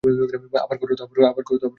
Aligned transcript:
আবার 0.63 0.77
করো 0.79 1.57
তো। 1.57 1.67